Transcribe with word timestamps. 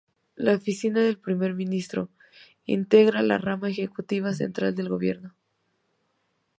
La 0.35 0.53
oficina 0.55 0.99
del 0.99 1.19
primer 1.19 1.53
ministro 1.53 2.09
integra 2.65 3.21
la 3.21 3.37
rama 3.37 3.69
ejecutiva 3.69 4.33
central 4.33 4.73
del 4.73 4.89
gobierno. 4.89 5.35